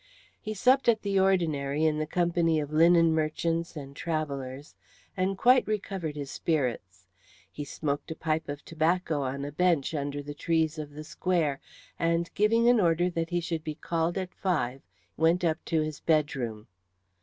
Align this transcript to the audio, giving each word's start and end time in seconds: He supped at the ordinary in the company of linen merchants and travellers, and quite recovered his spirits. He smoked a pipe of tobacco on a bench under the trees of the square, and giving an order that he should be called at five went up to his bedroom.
He 0.39 0.55
supped 0.55 0.89
at 0.89 1.03
the 1.03 1.19
ordinary 1.19 1.85
in 1.85 1.99
the 1.99 2.07
company 2.07 2.59
of 2.59 2.73
linen 2.73 3.13
merchants 3.13 3.75
and 3.75 3.95
travellers, 3.95 4.73
and 5.15 5.37
quite 5.37 5.67
recovered 5.67 6.15
his 6.15 6.31
spirits. 6.31 7.05
He 7.51 7.63
smoked 7.63 8.09
a 8.09 8.15
pipe 8.15 8.49
of 8.49 8.65
tobacco 8.65 9.21
on 9.21 9.45
a 9.45 9.51
bench 9.51 9.93
under 9.93 10.23
the 10.23 10.33
trees 10.33 10.79
of 10.79 10.95
the 10.95 11.03
square, 11.03 11.59
and 11.99 12.33
giving 12.33 12.67
an 12.67 12.79
order 12.79 13.11
that 13.11 13.29
he 13.29 13.39
should 13.41 13.63
be 13.63 13.75
called 13.75 14.17
at 14.17 14.33
five 14.33 14.81
went 15.17 15.43
up 15.43 15.63
to 15.65 15.81
his 15.81 15.99
bedroom. 15.99 16.65